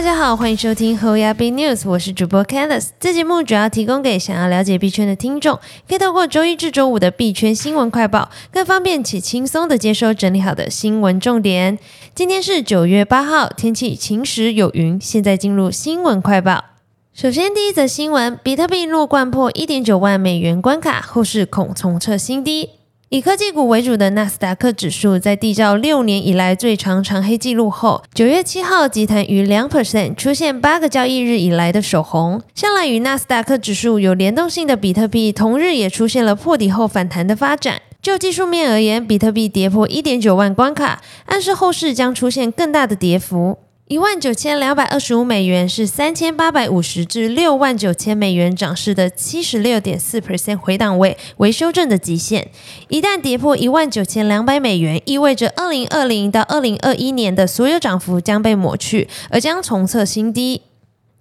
[0.00, 2.88] 大家好，欢迎收听后亚币 News，我是主播 Candice。
[2.98, 11.78] 这节目主要提供给想要了解币圈的听众，可以透过周一至周五的币圈新闻快报，更方便且轻松的接收整理好的新闻重点。
[12.14, 14.98] 今天是九月八号，天气晴时有云。
[14.98, 16.64] 现在进入新闻快报。
[17.12, 22.70] 首先，第一则新闻：比特币若贯破一点九万美元关卡，后市恐重测新低。
[23.12, 32.40] 以科技股为主的纳斯达克指数在缔造六年以来最长长黑记录后，九月七号集团于两 percent，出现八个交易日以来的首红。
[32.54, 37.82] 向来与纳斯达克指数有联动性的比特币，同日也出现了破底后反弹的发展。
[38.00, 43.58] 就技术面而言，比特币跌破一点九万关卡，暗示后市将出现更大的跌幅。
[43.90, 52.52] 一万九千两百二十五美元是三千八百五十至六万九千美元涨势的七十六点四 percent 回档位为修正的极限。
[52.86, 60.62] 一旦跌破一万九千两百美元，意味着二零二零到二零二一年的所有涨幅将被抹去，而将重测新低。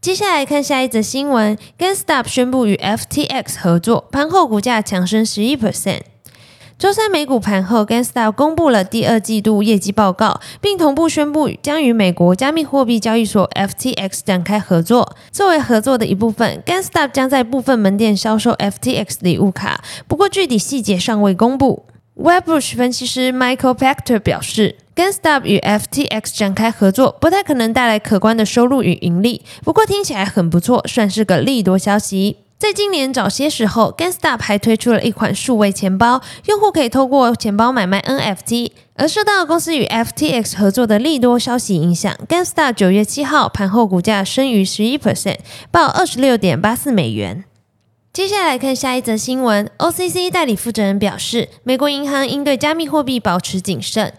[0.00, 6.02] 接下来看下一则新闻，GameStop 宣布与 FTX 合作，盘后股价强升十一 percent。
[6.82, 15.14] 周三美股盘后，GameStop 公布了第二季度业绩报告，并同步宣布将与美国加密货币交易所 FTX 展开合作。
[15.30, 21.84] 作为合作的一部分，GameStop 将在部分门店销售 FTX 礼物卡，不过具体细节尚未公布。
[22.16, 32.38] Webbush 分析师 Michael Pachter 表示，GameStop 与 FTX 展开合作，不太可能带来可观的收入与盈利，不过听起来很不错，算是个利多消息。
[32.62, 38.70] 在今年早些时候，GameStop 还推出了一款数位钱包，用户可以透过钱包买卖 NFT。
[38.94, 45.38] 而受到公司与 FTX 合作的利多消息影响，GameStop 九月七号盘后股价升逾十一 percent，
[45.72, 47.42] 报二十六点八四美元。
[48.12, 54.14] 接下来看下一则新闻，OCC 代理负责人表示，美国银行应对加密货币保持谨慎。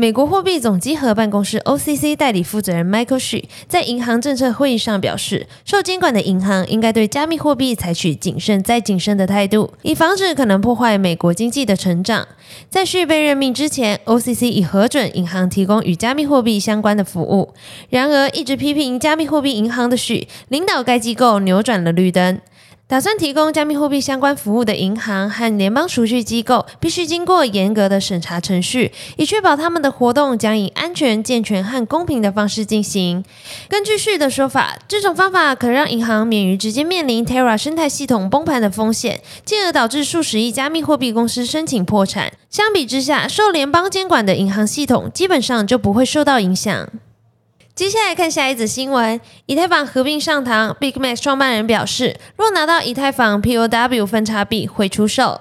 [0.00, 12.28] 美国货币总稽核办公室 （OCC） 代理负责人 Michael She 在银行政策会议上表示，受监管的银行应该对加密货币采取谨慎再谨慎的态度，以防止可能破坏美国经济的成长。
[12.70, 17.52] 在 She 被任命之前，OCC 已核准银行提供与加密货币相关的服务。
[17.90, 22.40] 然而，一直批评加密货币银行的 She 领导该机构扭转了绿灯。
[22.88, 33.22] 打算提供加密货币相关服务的银行和联邦储蓄机构，必须经过严格的审查程序，以确保他们的活动将以安全、健全和公平的方式进行。
[33.68, 42.32] 根据旭的说法，这种方法可让银行免于直接面临 Terra 生态系统崩盘的风险，进而导致数十亿加密货币公司申请破产。
[42.48, 46.88] 相比之下，受联邦监管的银行系统基本上就不会受到影响。
[47.78, 55.40] 接下来看下一则新闻：以太坊合并上堂，BigMax 创办人表示，若拿到以太坊 POW 分叉币会出售。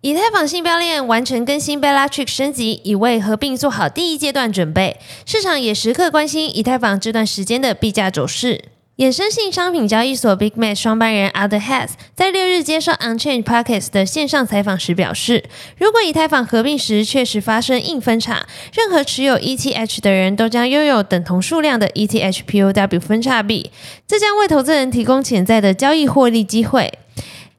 [0.00, 4.98] 以太坊性标链完成更新，Bellatrix 升级，已为合并做好第一阶段准备。
[5.26, 8.64] 市场也时刻关心以太坊这段时间的币价走势。
[8.98, 15.44] 衍生性商品交易所 BigMax 双班人 Other Has 在六日接受 Unchained Pockets 的线上采访时表示，
[15.78, 23.70] 如果以太坊合并时确实发生硬分叉，任何持有 ETH 的人都将拥有等同数量的 ETH POW 分叉币，
[24.04, 26.92] 这将为投资人提供潜在的交易获利机会。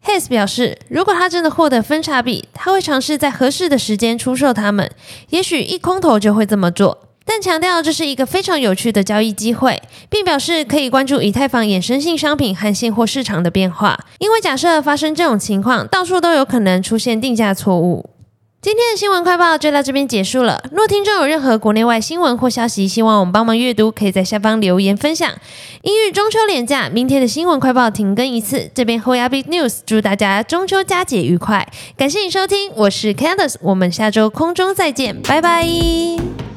[0.03, 4.91] Has 表示，如果他真的获得分叉币，他会尝试在合适的时间出售它们，
[5.29, 7.08] 也许一空头就会这么做。
[7.29, 9.79] 但强调这是一个非常有趣的交易机会，
[10.09, 18.09] 并表示可以关注以太坊衍生性商品和现货市场的变化，因为假设发生这种情况，到处都有可能出现定价错误。
[18.61, 20.61] 今天的新闻快报就到这边结束了。
[20.71, 25.31] 若听众有任何国内外新闻或消息，希望我们帮忙阅读，可以在下方留言分享。
[25.83, 28.69] 因遇中秋连假，明天的新闻快报停更一次。
[28.73, 36.48] 这边 Hoya Big News 祝大家中秋佳节愉快，感谢你收听，我是 Candice，我们下周空中再见，拜拜。